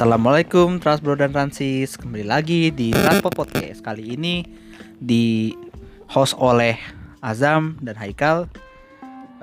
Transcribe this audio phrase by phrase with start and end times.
[0.00, 1.92] Assalamualaikum Transbro dan Transis.
[2.00, 3.84] Kembali lagi di Transport Podcast.
[3.84, 4.40] Kali ini
[4.96, 5.52] di
[6.08, 6.72] host oleh
[7.20, 8.48] Azam dan Haikal.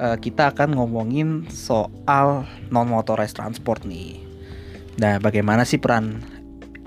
[0.02, 4.18] Uh, Kita akan ngomongin soal non-motorized transport nih.
[4.98, 6.26] Nah bagaimana sih peran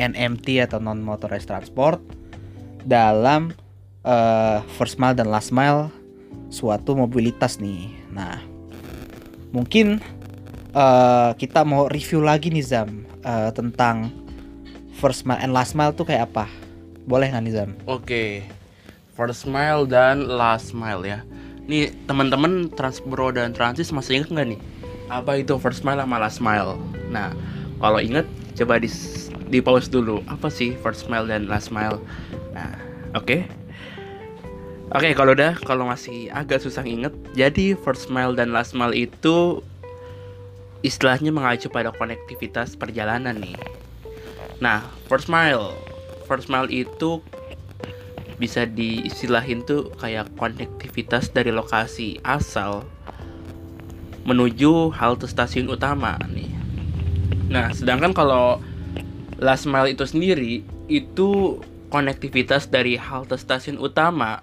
[0.03, 2.03] NMT atau non-motorized transport
[2.83, 3.55] Dalam
[4.03, 5.95] uh, first mile dan last mile
[6.51, 7.87] suatu mobilitas nih?
[8.11, 8.35] Nah
[9.55, 10.03] mungkin
[10.75, 14.13] uh, kita mau review lagi nih Zam uh, tentang
[15.01, 16.47] first mile and last mile tuh kayak apa?
[17.09, 17.71] Boleh nggak Nizam?
[17.89, 18.31] Oke, okay.
[19.17, 21.25] first mile dan last mile ya.
[21.65, 24.61] Nih teman-teman Transbro dan Transis masih ingat nggak nih?
[25.11, 26.79] Apa itu first mile sama last mile?
[27.11, 27.35] Nah,
[27.83, 28.91] kalau inget coba di
[29.51, 30.23] di pause dulu.
[30.31, 31.99] Apa sih first mile dan last mile?
[32.55, 32.71] Nah,
[33.19, 33.27] oke.
[33.27, 33.41] Okay.
[34.91, 38.91] Oke, okay, kalau udah, kalau masih agak susah inget, jadi first mile dan last mile
[38.91, 39.63] itu
[40.81, 43.57] istilahnya mengacu pada konektivitas perjalanan nih.
[44.61, 45.77] Nah, first mile,
[46.29, 47.21] first mile itu
[48.41, 52.89] bisa diistilahin tuh kayak konektivitas dari lokasi asal
[54.25, 56.49] menuju halte stasiun utama nih.
[57.53, 58.61] Nah, sedangkan kalau
[59.41, 61.61] last mile itu sendiri itu
[61.93, 64.41] konektivitas dari halte stasiun utama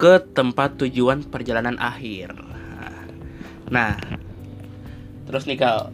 [0.00, 2.32] ke tempat tujuan perjalanan akhir.
[3.68, 3.96] Nah,
[5.32, 5.88] Terus nih Kal,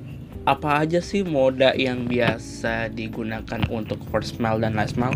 [0.51, 5.15] apa aja sih moda yang biasa digunakan untuk first mile dan last mile?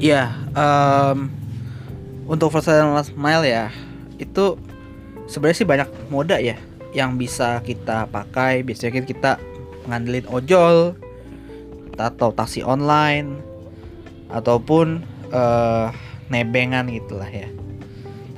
[0.00, 1.28] Iya, um,
[2.24, 3.68] untuk first mile dan last mile ya
[4.16, 4.56] itu
[5.28, 6.56] sebenarnya sih banyak moda ya
[6.96, 8.64] yang bisa kita pakai.
[8.64, 9.36] Biasanya kita
[9.92, 10.96] ngandelin ojol
[12.00, 13.44] atau taksi online
[14.32, 15.04] ataupun
[15.36, 15.92] uh,
[16.32, 17.52] nebengan gitulah ya.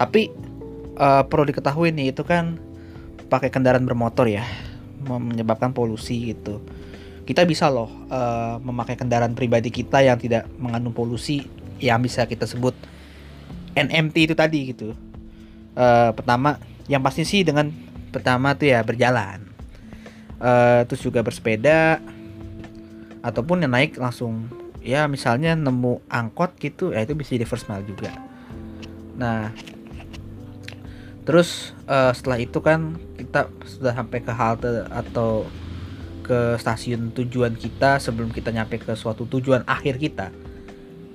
[0.03, 0.35] Tapi
[0.99, 2.59] uh, perlu diketahui nih itu kan
[3.31, 4.43] pakai kendaraan bermotor ya
[5.07, 6.63] menyebabkan polusi gitu.
[7.27, 11.47] Kita bisa loh uh, memakai kendaraan pribadi kita yang tidak mengandung polusi
[11.83, 12.75] yang bisa kita sebut
[13.75, 14.95] NMT itu tadi gitu.
[15.77, 16.57] Uh, pertama,
[16.89, 17.69] yang pasti sih dengan
[18.15, 19.43] pertama tuh ya berjalan.
[20.37, 21.99] Uh, terus juga bersepeda
[23.25, 24.47] ataupun yang naik langsung
[24.85, 28.15] ya misalnya nemu angkot gitu ya itu bisa di first mile juga.
[29.17, 29.51] Nah,
[31.27, 35.43] Terus uh, setelah itu kan kita sudah sampai ke halte atau
[36.23, 40.31] ke stasiun tujuan kita sebelum kita nyampe ke suatu tujuan akhir kita.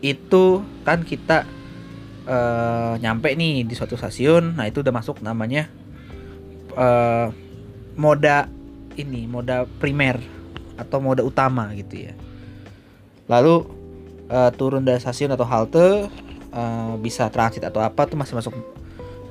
[0.03, 1.47] Itu kan kita
[2.27, 4.59] uh, nyampe nih di suatu stasiun.
[4.59, 5.71] Nah, itu udah masuk namanya
[6.75, 7.31] uh,
[7.95, 8.51] moda
[8.99, 10.19] ini, moda primer
[10.75, 12.13] atau moda utama gitu ya.
[13.31, 13.63] Lalu
[14.27, 16.11] uh, turun dari stasiun atau halte
[16.51, 18.80] uh, bisa transit atau apa tuh masih masuk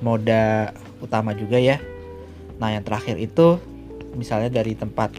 [0.01, 1.81] moda utama juga ya.
[2.61, 3.57] Nah, yang terakhir itu
[4.17, 5.15] misalnya dari tempat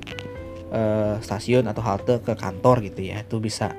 [0.70, 3.26] uh, stasiun atau halte ke kantor gitu ya.
[3.26, 3.74] Itu bisa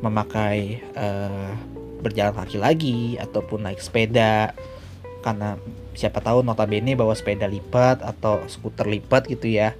[0.00, 1.52] memakai uh,
[2.04, 4.52] berjalan kaki lagi ataupun naik sepeda
[5.24, 5.58] karena
[5.96, 9.74] siapa tahu notabene bawa sepeda lipat atau skuter lipat gitu ya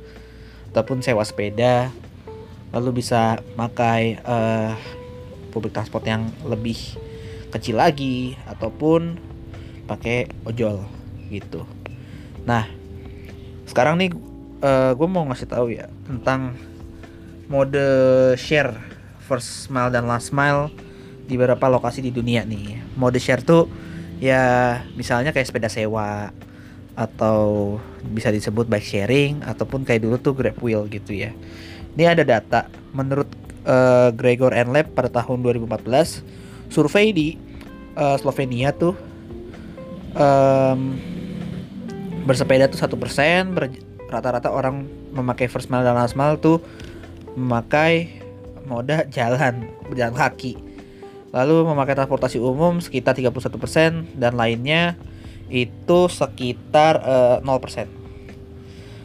[0.75, 1.93] ataupun sewa sepeda
[2.75, 4.75] lalu bisa pakai uh,
[5.55, 6.77] publik transport yang lebih
[7.55, 9.21] kecil lagi ataupun
[9.86, 10.82] pakai ojol
[11.30, 11.62] gitu.
[12.47, 12.66] Nah,
[13.66, 14.10] sekarang nih
[14.62, 16.54] uh, eh, gue mau ngasih tahu ya tentang
[17.47, 17.86] mode
[18.38, 18.75] share
[19.26, 20.70] first mile dan last mile
[21.26, 22.82] di beberapa lokasi di dunia nih.
[22.98, 23.66] Mode share tuh
[24.22, 26.30] ya misalnya kayak sepeda sewa
[26.96, 27.76] atau
[28.08, 31.34] bisa disebut bike sharing ataupun kayak dulu tuh Grab Wheel gitu ya.
[31.96, 33.28] Ini ada data menurut
[33.69, 37.28] uh, Gregor and Lab pada tahun 2014 survei di
[37.98, 38.96] uh, Slovenia tuh
[40.16, 40.99] um,
[42.27, 43.54] bersepeda tuh satu persen
[44.10, 46.59] rata-rata orang memakai first mile dan last mile tuh
[47.38, 48.10] memakai
[48.66, 50.59] moda jalan berjalan kaki
[51.31, 54.96] lalu memakai transportasi umum sekitar 31% dan lainnya
[55.46, 57.87] itu sekitar uh, 0%.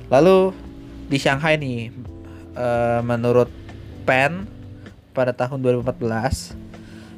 [0.09, 0.55] Lalu
[1.11, 1.91] di Shanghai nih
[2.55, 3.51] uh, menurut
[4.07, 4.47] PEN
[5.11, 6.55] pada tahun 2014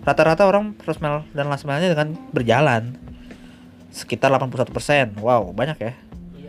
[0.03, 2.97] rata-rata orang first mile dan last mile-nya dengan berjalan
[3.93, 5.21] sekitar 81%.
[5.21, 5.93] Wow, banyak ya.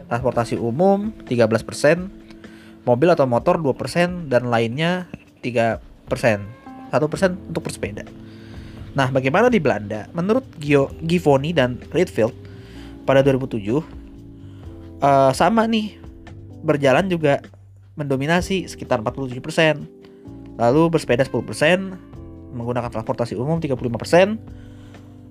[0.09, 2.09] Transportasi umum 13%,
[2.89, 5.07] mobil atau motor 2% dan lainnya
[5.45, 5.85] 3%.
[6.89, 8.09] 1% untuk bersepeda.
[8.95, 10.07] Nah, bagaimana di Belanda?
[10.15, 12.33] Menurut Gio, Givoni dan Redfield
[13.05, 13.83] pada 2007 uh,
[15.03, 15.99] eh, sama nih
[16.65, 17.45] berjalan juga
[17.99, 19.43] mendominasi sekitar 47%.
[20.55, 24.39] Lalu bersepeda 10%, menggunakan transportasi umum 35%,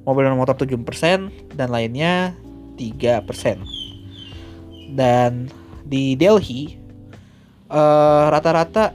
[0.03, 2.35] mobil dan motor 7% dan lainnya
[2.75, 3.27] 3%.
[4.93, 5.49] Dan
[5.87, 6.75] di Delhi
[7.71, 8.93] eh, rata-rata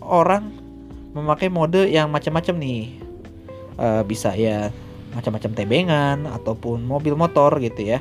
[0.00, 0.48] orang
[1.12, 2.82] memakai mode yang macam-macam nih.
[3.80, 4.68] Eh, bisa ya
[5.12, 8.00] macam-macam tebengan ataupun mobil motor gitu ya.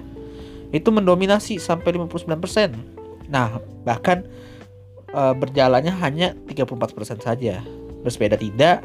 [0.71, 3.01] Itu mendominasi sampai 59%
[3.31, 4.27] nah bahkan
[5.15, 7.63] eh, berjalannya hanya 34% saja.
[8.03, 8.83] Bersepeda tidak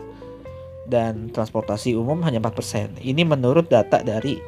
[0.86, 3.02] dan transportasi umum hanya 4%.
[3.02, 4.38] Ini menurut data dari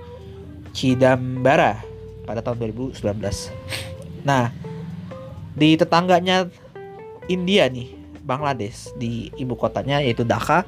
[0.72, 1.82] Cidambara
[2.22, 2.94] pada tahun 2019.
[4.22, 4.52] Nah,
[5.56, 6.46] di tetangganya
[7.26, 10.62] India nih, Bangladesh di ibu kotanya yaitu Dhaka,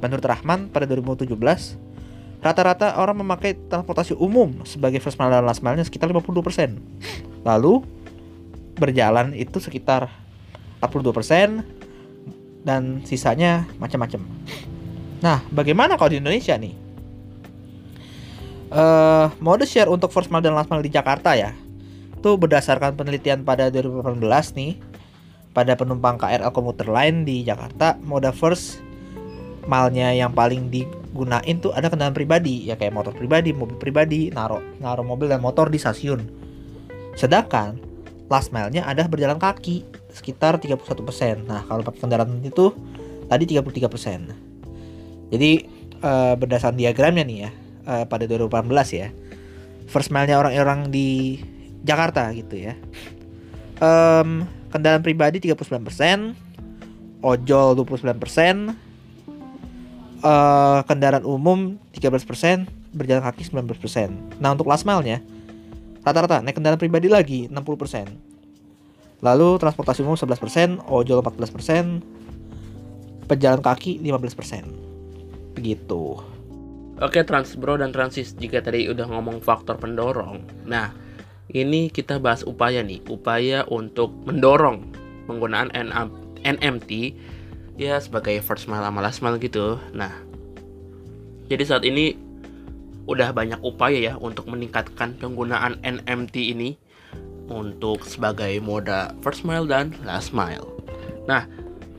[0.00, 1.34] menurut Rahman pada 2017
[2.44, 6.76] rata-rata orang memakai transportasi umum sebagai first mile dan last mile-nya sekitar 52%.
[7.40, 7.80] Lalu
[8.76, 10.12] berjalan itu sekitar
[10.84, 11.64] 42%
[12.68, 14.20] dan sisanya macam-macam.
[15.24, 16.76] Nah, bagaimana kalau di Indonesia nih?
[18.74, 21.56] Eh, mode share untuk first mile dan last mile di Jakarta ya.
[22.20, 24.20] Itu berdasarkan penelitian pada 2018
[24.52, 24.76] nih.
[25.56, 28.82] Pada penumpang KRL komuter lain di Jakarta, mode first
[29.70, 34.60] mile-nya yang paling digunain tuh ada kendaraan pribadi, ya kayak motor pribadi, mobil pribadi, naro
[34.82, 36.26] naro mobil dan motor di stasiun.
[37.14, 37.78] Sedangkan
[38.26, 41.46] last mile-nya ada berjalan kaki sekitar 31%.
[41.46, 42.74] Nah, kalau pakai kendaraan itu
[43.30, 44.43] tadi 33%.
[45.34, 45.66] Jadi
[45.98, 47.50] eh, berdasarkan diagramnya nih ya
[47.90, 49.10] eh, pada 2018 ya.
[49.90, 51.42] First mile-nya orang-orang di
[51.82, 52.78] Jakarta gitu ya.
[53.82, 56.38] Em, kendaraan pribadi 39%,
[57.18, 58.78] ojol 29%,
[60.22, 64.38] eh, kendaraan umum 13%, berjalan kaki 19%.
[64.38, 65.18] Nah, untuk last mile-nya
[66.06, 68.06] rata-rata naik kendaraan pribadi lagi 60%.
[69.24, 72.04] Lalu transportasi umum 11%, ojol 14%,
[73.26, 74.93] pejalan kaki 15%.
[75.54, 76.18] Begitu.
[77.02, 80.46] Oke Transbro dan Transis jika tadi udah ngomong faktor pendorong.
[80.62, 80.94] Nah
[81.50, 84.94] ini kita bahas upaya nih Upaya untuk mendorong
[85.26, 86.08] penggunaan NM
[86.46, 86.90] NMT
[87.74, 89.82] Ya sebagai first mile sama last mile gitu.
[89.90, 90.14] Nah
[91.50, 92.14] Jadi saat ini
[93.10, 96.78] udah banyak upaya ya untuk meningkatkan penggunaan NMT ini
[97.50, 100.70] Untuk sebagai moda first mile dan last mile.
[101.26, 101.50] Nah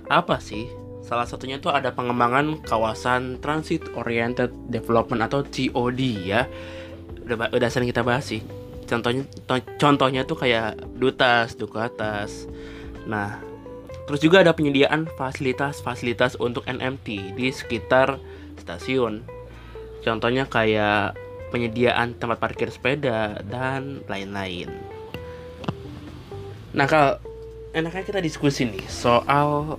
[0.08, 0.72] apa sih
[1.06, 6.50] Salah satunya itu ada pengembangan kawasan Transit Oriented Development atau TOD ya.
[7.30, 8.42] Udah, udah sering kita bahas sih.
[8.90, 12.50] Contohnya to- contohnya tuh kayak Dutas, Duku Atas.
[13.06, 13.38] Nah,
[14.10, 18.18] terus juga ada penyediaan fasilitas-fasilitas untuk NMT di sekitar
[18.58, 19.22] stasiun.
[20.02, 21.14] Contohnya kayak
[21.54, 24.74] penyediaan tempat parkir sepeda dan lain-lain.
[26.74, 27.22] Nah, kalau
[27.78, 29.78] enaknya kita diskusi nih soal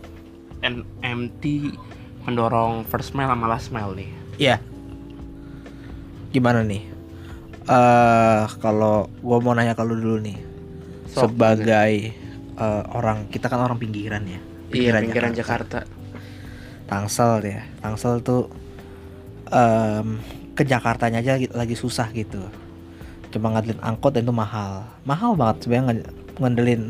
[0.66, 1.42] NMT
[2.26, 4.10] mendorong first mile sama last mile nih.
[4.36, 4.56] Iya.
[6.34, 6.82] Gimana nih?
[7.66, 10.38] Eh kalau gua mau nanya kalau dulu nih
[11.10, 11.92] Sok, sebagai
[12.56, 14.40] eh, orang kita kan orang pinggiran ya.
[14.74, 15.86] Iya, pinggiran Jakarta.
[16.86, 17.62] Tangsel ya.
[17.78, 18.50] Tangsel tuh
[19.50, 20.18] em,
[20.54, 22.42] ke Jakartanya aja gi- lagi susah gitu.
[23.30, 24.86] Cuma ngandelin angkot dan itu mahal.
[25.06, 26.02] Mahal banget sebenarnya
[26.38, 26.82] ngandelin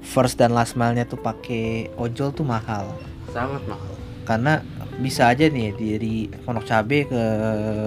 [0.00, 2.90] first dan last mile-nya tuh pakai ojol tuh mahal.
[3.30, 3.92] Sangat mahal.
[4.20, 4.62] karena
[4.98, 6.14] bisa aja nih dari
[6.44, 7.22] Pondok Cabe ke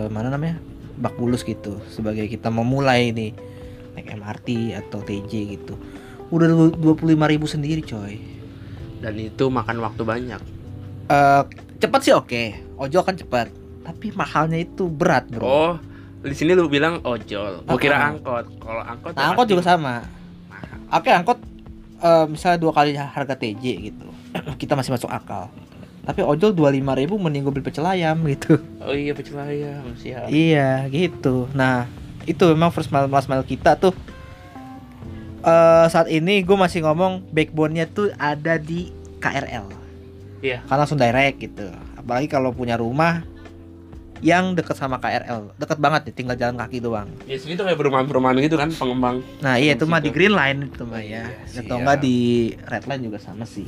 [0.10, 0.60] mana namanya
[0.94, 3.32] Bak Bulus gitu sebagai kita memulai nih
[3.94, 5.80] naik MRT atau TJ gitu
[6.28, 8.20] udah dua puluh ribu sendiri coy
[9.00, 10.42] Dan itu makan waktu banyak.
[11.06, 11.42] Eh
[11.80, 12.44] cepat sih oke
[12.76, 13.48] ojol kan cepat
[13.84, 15.74] tapi mahalnya itu berat bro Oh,
[16.20, 17.64] di sini lu bilang ojol.
[17.64, 18.10] Gua kira Ah.
[18.12, 18.46] angkot.
[18.58, 20.04] Kalau angkot nah, angkot juga sama
[20.50, 20.80] mahal.
[20.92, 21.40] oke angkot
[22.04, 24.08] eh, misalnya dua kali harga TJ gitu
[24.62, 25.48] kita masih masuk akal
[26.04, 30.28] tapi ojol dua ribu mending gue beli pecel ayam gitu Oh iya pecel ayam, siap.
[30.28, 31.48] Iya gitu.
[31.56, 31.88] Nah
[32.28, 33.96] itu memang first mile last mile kita tuh
[35.44, 38.92] eh saat ini gue masih ngomong backbone-nya tuh ada di
[39.24, 39.72] KRL.
[40.44, 40.60] Iya.
[40.68, 41.72] Karena langsung direct gitu.
[41.96, 43.24] Apalagi kalau punya rumah
[44.24, 47.12] yang deket sama KRL, deket banget nih, tinggal jalan kaki doang.
[47.28, 49.20] Ya sini tuh kayak perumahan-perumahan gitu kan pengembang.
[49.44, 50.16] Nah iya itu mah di.
[50.16, 51.28] Green Line itu mah ya.
[51.28, 52.16] Iya, Atau enggak di
[52.64, 53.68] Red Line juga sama sih.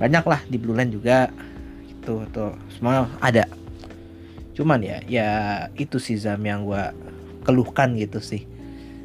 [0.00, 1.28] Banyak lah di Blue Line juga.
[1.84, 3.44] Itu tuh semua ada.
[4.56, 5.28] Cuman ya ya
[5.76, 6.96] itu sih Zam yang gua
[7.44, 8.48] keluhkan gitu sih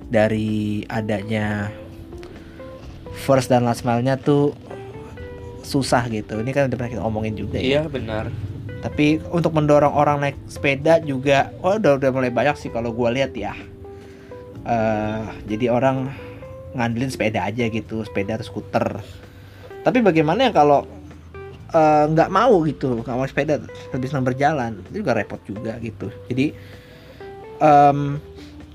[0.08, 1.76] dari adanya
[3.28, 4.56] first dan last mile-nya tuh
[5.60, 6.40] susah gitu.
[6.40, 7.84] Ini kan udah pernah kita omongin juga ya.
[7.84, 8.32] Iya benar.
[8.84, 13.16] Tapi untuk mendorong orang naik sepeda juga, oh udah udah mulai banyak sih kalau gua
[13.16, 13.56] lihat ya.
[14.68, 16.12] Eh, jadi orang
[16.76, 19.00] ngandelin sepeda aja gitu, sepeda atau skuter.
[19.88, 20.84] Tapi bagaimana ya kalau
[21.72, 23.64] eh, nggak mau gitu, nggak mau sepeda,
[23.96, 26.12] lebih senang berjalan, itu juga repot juga gitu.
[26.28, 26.52] Jadi
[27.64, 28.20] em,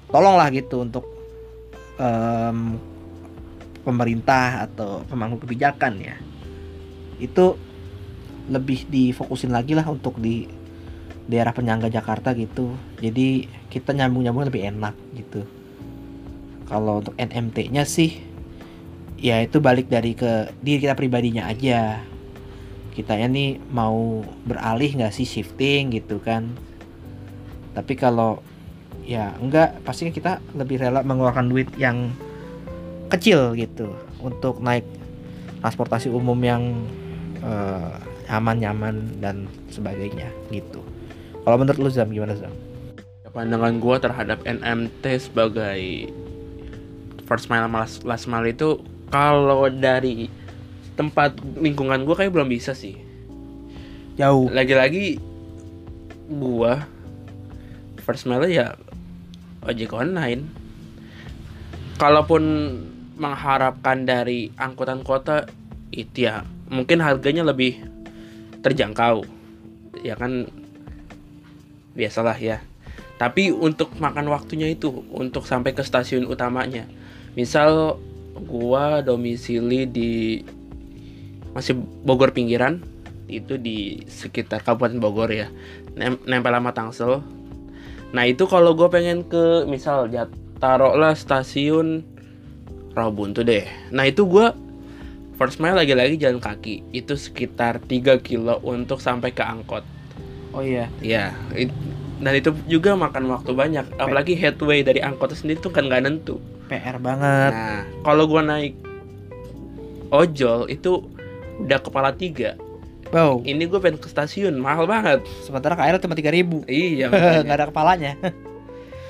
[0.09, 1.05] tolonglah gitu untuk
[2.01, 2.81] em,
[3.85, 6.17] pemerintah atau pemangku kebijakan ya,
[7.21, 7.57] itu
[8.49, 10.49] lebih difokusin lagi lah untuk di
[11.29, 12.73] daerah penyangga Jakarta gitu.
[12.99, 15.45] Jadi kita nyambung nyambung lebih enak gitu.
[16.69, 18.25] Kalau untuk NMT-nya sih
[19.19, 22.01] ya itu balik dari ke diri kita pribadinya aja.
[22.97, 26.49] Kita ini mau beralih nggak sih shifting gitu kan?
[27.77, 28.41] Tapi kalau
[29.05, 32.11] ya enggak pastinya kita lebih rela mengeluarkan duit yang
[33.13, 33.93] kecil gitu.
[34.19, 34.89] Untuk naik
[35.61, 36.63] transportasi umum yang
[38.29, 40.85] eh, aman-nyaman dan sebagainya gitu.
[41.43, 42.53] Kalau menurut lu Zam gimana Zam?
[43.39, 46.11] pandangan gua terhadap NMT sebagai
[47.29, 48.83] first mile last, last mile itu
[49.15, 50.27] kalau dari
[50.99, 52.99] tempat lingkungan gua kayak belum bisa sih.
[54.19, 54.51] Jauh.
[54.51, 55.23] Lagi-lagi
[56.27, 56.83] gua
[58.03, 58.75] first mile ya
[59.63, 60.51] ojek online.
[61.95, 62.43] Kalaupun
[63.19, 65.47] mengharapkan dari angkutan kota
[65.95, 67.87] itu ya mungkin harganya lebih
[68.65, 69.25] terjangkau.
[70.03, 70.49] Ya kan?
[71.95, 72.63] Biasalah ya.
[73.19, 76.87] Tapi untuk makan waktunya itu untuk sampai ke stasiun utamanya.
[77.35, 77.99] Misal
[78.47, 80.43] gua domisili di
[81.51, 81.75] masih
[82.07, 82.79] Bogor pinggiran
[83.27, 85.51] itu di sekitar Kabupaten Bogor ya.
[85.99, 87.19] Nem- nempel sama Tangsel.
[88.15, 90.31] Nah itu kalau gue pengen ke misal ya
[90.63, 92.07] taruhlah stasiun
[92.97, 93.67] Rawabuntu deh.
[93.91, 94.55] Nah itu gua
[95.39, 96.83] first mile lagi-lagi jalan kaki.
[96.91, 99.87] Itu sekitar 3 kilo untuk sampai ke angkot.
[100.51, 100.91] Oh iya.
[100.99, 101.75] Ya it-
[102.19, 103.87] dan itu juga makan waktu banyak.
[103.95, 106.43] Apalagi headway dari angkot sendiri tuh kan nggak nentu.
[106.67, 107.55] PR banget.
[107.55, 108.75] Nah, kalau gua naik
[110.11, 111.05] ojol itu
[111.59, 112.59] udah kepala tiga.
[113.09, 113.41] wow.
[113.41, 115.25] Ini gue pengen ke stasiun, mahal banget.
[115.41, 116.59] sementara KRL cuma 3000 ribu.
[116.67, 117.55] Iya, nggak makanya.
[117.55, 118.13] ada kepalanya.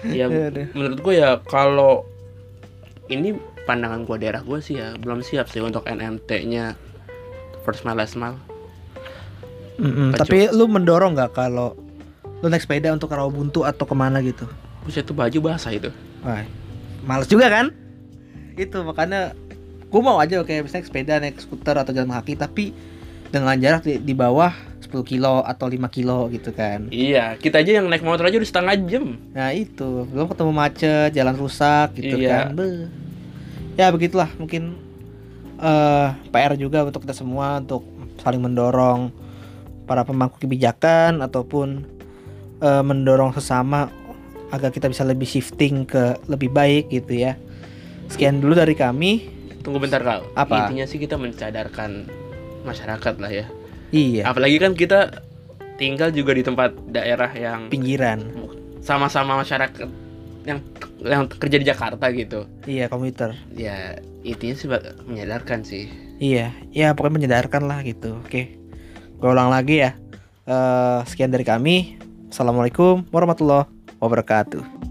[0.06, 0.26] Ya,
[0.76, 2.06] menurut gue ya kalau
[3.08, 3.34] ini
[3.68, 6.72] pandangan gua daerah gue sih ya belum siap sih untuk NMT-nya
[7.62, 8.40] first mile last mile.
[9.76, 10.24] Mm-mm, Kacau.
[10.24, 11.76] tapi lu mendorong nggak kalau
[12.40, 14.48] lu naik sepeda untuk ke Rawabuntu atau ke mana gitu
[14.82, 15.92] Buset tuh baju basah itu.
[16.24, 16.42] Wah,
[17.04, 17.70] males juga kan?
[18.56, 19.36] Itu makanya
[19.84, 22.64] gue mau aja kayak misalnya sepeda naik skuter atau jalan kaki tapi
[23.28, 24.48] dengan jarak di, di bawah
[24.80, 26.88] 10 kilo atau 5 kilo gitu kan.
[26.88, 29.20] Iya, kita aja yang naik motor aja udah setengah jam.
[29.30, 32.48] Nah itu belum ketemu macet, jalan rusak gitu Iya.
[32.48, 32.56] kan.
[32.56, 32.88] Beuh.
[33.78, 34.74] Ya begitulah mungkin
[35.58, 37.86] eh PR juga untuk kita semua untuk
[38.18, 39.14] saling mendorong
[39.86, 41.86] para pemangku kebijakan ataupun
[42.58, 43.86] eh, mendorong sesama
[44.50, 47.38] agar kita bisa lebih shifting ke lebih baik gitu ya.
[48.10, 49.30] Sekian dulu dari kami.
[49.62, 50.26] Tunggu bentar kal.
[50.34, 50.66] Apa?
[50.66, 52.08] Intinya sih kita mencadarkan
[52.66, 53.46] masyarakat lah ya.
[53.88, 55.22] Iya, Apalagi kan kita
[55.80, 58.20] tinggal juga di tempat daerah yang pinggiran.
[58.84, 59.88] sama-sama masyarakat
[60.48, 60.64] yang
[61.02, 62.46] yang kerja di Jakarta gitu.
[62.66, 63.34] Iya, komuter.
[63.54, 64.68] Ya intinya sih
[65.06, 65.86] menyadarkan sih.
[66.18, 68.18] Iya, ya pokoknya menyadarkan lah gitu.
[68.22, 68.58] Oke.
[69.18, 69.94] Gue ulang lagi ya.
[70.46, 71.98] Eh sekian dari kami.
[72.28, 73.70] Assalamualaikum warahmatullahi
[74.02, 74.87] wabarakatuh.